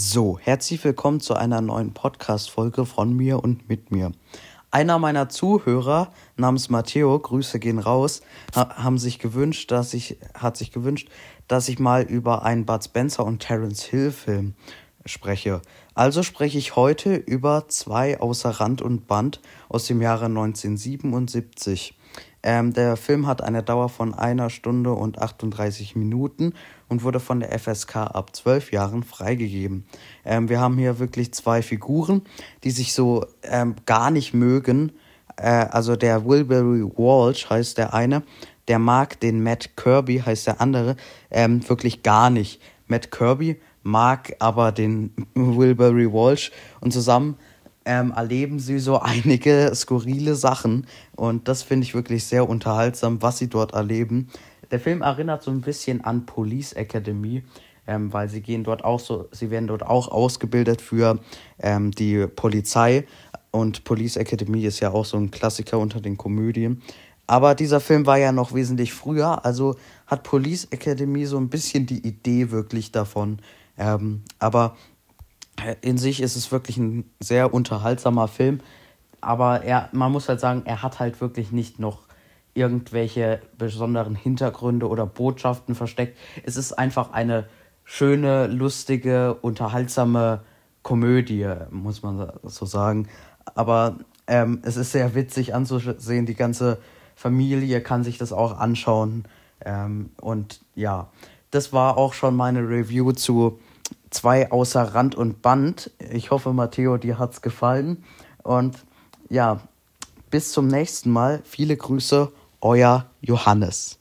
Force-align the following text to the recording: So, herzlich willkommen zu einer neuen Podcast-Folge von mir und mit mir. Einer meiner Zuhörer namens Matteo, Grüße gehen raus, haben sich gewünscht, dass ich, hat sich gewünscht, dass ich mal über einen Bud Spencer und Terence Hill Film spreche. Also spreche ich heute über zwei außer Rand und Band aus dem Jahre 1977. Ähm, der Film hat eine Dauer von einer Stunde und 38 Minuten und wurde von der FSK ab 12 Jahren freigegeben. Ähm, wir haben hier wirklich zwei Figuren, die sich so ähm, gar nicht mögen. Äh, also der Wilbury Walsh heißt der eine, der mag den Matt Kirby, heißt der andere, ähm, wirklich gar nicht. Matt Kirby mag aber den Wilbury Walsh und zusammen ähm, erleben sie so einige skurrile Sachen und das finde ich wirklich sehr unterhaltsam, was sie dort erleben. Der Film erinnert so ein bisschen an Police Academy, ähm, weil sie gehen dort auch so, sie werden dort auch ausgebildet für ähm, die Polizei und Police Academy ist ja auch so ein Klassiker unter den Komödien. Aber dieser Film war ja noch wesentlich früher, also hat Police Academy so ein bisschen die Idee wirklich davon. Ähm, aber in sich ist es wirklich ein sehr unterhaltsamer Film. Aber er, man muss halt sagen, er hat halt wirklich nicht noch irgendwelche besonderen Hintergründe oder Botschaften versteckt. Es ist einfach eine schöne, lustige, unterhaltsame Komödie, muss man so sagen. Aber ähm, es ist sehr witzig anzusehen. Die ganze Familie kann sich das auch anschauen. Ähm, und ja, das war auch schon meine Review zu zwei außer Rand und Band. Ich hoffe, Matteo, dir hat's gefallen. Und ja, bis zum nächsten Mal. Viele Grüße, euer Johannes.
So, 0.00 0.38
herzlich 0.38 0.84
willkommen 0.84 1.18
zu 1.18 1.34
einer 1.34 1.60
neuen 1.60 1.92
Podcast-Folge 1.92 2.86
von 2.86 3.12
mir 3.16 3.42
und 3.42 3.68
mit 3.68 3.90
mir. 3.90 4.12
Einer 4.70 5.00
meiner 5.00 5.28
Zuhörer 5.28 6.12
namens 6.36 6.70
Matteo, 6.70 7.18
Grüße 7.18 7.58
gehen 7.58 7.80
raus, 7.80 8.20
haben 8.54 8.98
sich 8.98 9.18
gewünscht, 9.18 9.72
dass 9.72 9.94
ich, 9.94 10.16
hat 10.34 10.56
sich 10.56 10.70
gewünscht, 10.70 11.08
dass 11.48 11.68
ich 11.68 11.80
mal 11.80 12.04
über 12.04 12.44
einen 12.44 12.64
Bud 12.64 12.84
Spencer 12.84 13.24
und 13.24 13.40
Terence 13.40 13.82
Hill 13.82 14.12
Film 14.12 14.54
spreche. 15.04 15.62
Also 15.94 16.22
spreche 16.22 16.58
ich 16.58 16.76
heute 16.76 17.16
über 17.16 17.66
zwei 17.66 18.20
außer 18.20 18.50
Rand 18.50 18.82
und 18.82 19.08
Band 19.08 19.40
aus 19.68 19.88
dem 19.88 20.00
Jahre 20.00 20.26
1977. 20.26 21.98
Ähm, 22.42 22.72
der 22.72 22.96
Film 22.96 23.26
hat 23.26 23.42
eine 23.42 23.62
Dauer 23.62 23.88
von 23.88 24.14
einer 24.14 24.50
Stunde 24.50 24.92
und 24.92 25.18
38 25.18 25.96
Minuten 25.96 26.54
und 26.88 27.02
wurde 27.02 27.20
von 27.20 27.40
der 27.40 27.58
FSK 27.58 27.96
ab 27.96 28.34
12 28.34 28.72
Jahren 28.72 29.02
freigegeben. 29.02 29.86
Ähm, 30.24 30.48
wir 30.48 30.60
haben 30.60 30.78
hier 30.78 30.98
wirklich 30.98 31.32
zwei 31.34 31.62
Figuren, 31.62 32.22
die 32.64 32.70
sich 32.70 32.94
so 32.94 33.26
ähm, 33.42 33.74
gar 33.86 34.10
nicht 34.10 34.34
mögen. 34.34 34.92
Äh, 35.36 35.48
also 35.48 35.96
der 35.96 36.24
Wilbury 36.24 36.84
Walsh 36.84 37.50
heißt 37.50 37.78
der 37.78 37.92
eine, 37.92 38.22
der 38.68 38.78
mag 38.78 39.18
den 39.20 39.42
Matt 39.42 39.76
Kirby, 39.76 40.22
heißt 40.24 40.46
der 40.46 40.60
andere, 40.60 40.96
ähm, 41.30 41.68
wirklich 41.68 42.02
gar 42.02 42.30
nicht. 42.30 42.60
Matt 42.86 43.10
Kirby 43.10 43.60
mag 43.82 44.34
aber 44.38 44.70
den 44.72 45.12
Wilbury 45.34 46.12
Walsh 46.12 46.52
und 46.80 46.92
zusammen 46.92 47.36
ähm, 47.88 48.12
erleben 48.14 48.60
sie 48.60 48.78
so 48.78 48.98
einige 49.02 49.72
skurrile 49.74 50.34
Sachen 50.34 50.86
und 51.16 51.48
das 51.48 51.62
finde 51.62 51.84
ich 51.86 51.94
wirklich 51.94 52.24
sehr 52.24 52.48
unterhaltsam, 52.48 53.22
was 53.22 53.38
sie 53.38 53.48
dort 53.48 53.72
erleben. 53.72 54.28
Der 54.70 54.78
Film 54.78 55.00
erinnert 55.00 55.42
so 55.42 55.50
ein 55.50 55.62
bisschen 55.62 56.04
an 56.04 56.26
Police 56.26 56.74
Academy, 56.74 57.42
ähm, 57.86 58.12
weil 58.12 58.28
sie 58.28 58.42
gehen 58.42 58.62
dort 58.62 58.84
auch 58.84 59.00
so, 59.00 59.28
sie 59.32 59.50
werden 59.50 59.66
dort 59.66 59.82
auch 59.82 60.08
ausgebildet 60.08 60.82
für 60.82 61.18
ähm, 61.58 61.90
die 61.90 62.26
Polizei 62.26 63.06
und 63.50 63.84
Police 63.84 64.16
Academy 64.18 64.64
ist 64.64 64.80
ja 64.80 64.92
auch 64.92 65.06
so 65.06 65.16
ein 65.16 65.30
Klassiker 65.30 65.78
unter 65.78 66.02
den 66.02 66.18
Komödien. 66.18 66.82
Aber 67.26 67.54
dieser 67.54 67.80
Film 67.80 68.06
war 68.06 68.18
ja 68.18 68.32
noch 68.32 68.54
wesentlich 68.54 68.92
früher, 68.92 69.44
also 69.44 69.76
hat 70.06 70.22
Police 70.22 70.68
Academy 70.70 71.24
so 71.24 71.38
ein 71.38 71.48
bisschen 71.48 71.86
die 71.86 72.06
Idee 72.06 72.50
wirklich 72.50 72.92
davon. 72.92 73.38
Ähm, 73.78 74.22
aber 74.38 74.76
in 75.80 75.98
sich 75.98 76.20
ist 76.22 76.36
es 76.36 76.52
wirklich 76.52 76.76
ein 76.76 77.10
sehr 77.20 77.52
unterhaltsamer 77.52 78.28
Film. 78.28 78.60
Aber 79.20 79.64
er, 79.64 79.88
man 79.92 80.12
muss 80.12 80.28
halt 80.28 80.40
sagen, 80.40 80.62
er 80.64 80.82
hat 80.82 81.00
halt 81.00 81.20
wirklich 81.20 81.50
nicht 81.52 81.78
noch 81.78 82.02
irgendwelche 82.54 83.40
besonderen 83.56 84.14
Hintergründe 84.14 84.88
oder 84.88 85.06
Botschaften 85.06 85.74
versteckt. 85.74 86.16
Es 86.44 86.56
ist 86.56 86.72
einfach 86.72 87.12
eine 87.12 87.46
schöne, 87.84 88.46
lustige, 88.46 89.34
unterhaltsame 89.34 90.40
Komödie, 90.82 91.48
muss 91.70 92.02
man 92.02 92.32
so 92.44 92.66
sagen. 92.66 93.08
Aber 93.54 93.96
ähm, 94.26 94.60
es 94.62 94.76
ist 94.76 94.92
sehr 94.92 95.14
witzig 95.14 95.54
anzusehen. 95.54 96.26
Die 96.26 96.34
ganze 96.34 96.78
Familie 97.14 97.80
kann 97.80 98.04
sich 98.04 98.18
das 98.18 98.32
auch 98.32 98.58
anschauen. 98.58 99.24
Ähm, 99.64 100.10
und 100.20 100.60
ja, 100.74 101.08
das 101.50 101.72
war 101.72 101.96
auch 101.96 102.12
schon 102.12 102.36
meine 102.36 102.60
Review 102.60 103.12
zu 103.12 103.58
zwei 104.10 104.50
außer 104.50 104.94
Rand 104.94 105.14
und 105.14 105.42
Band. 105.42 105.90
Ich 105.98 106.30
hoffe, 106.30 106.52
Matteo, 106.52 106.96
dir 106.96 107.18
hat's 107.18 107.42
gefallen. 107.42 108.04
Und 108.42 108.76
ja, 109.28 109.60
bis 110.30 110.52
zum 110.52 110.66
nächsten 110.66 111.10
Mal. 111.10 111.40
Viele 111.44 111.76
Grüße, 111.76 112.32
euer 112.60 113.06
Johannes. 113.20 113.98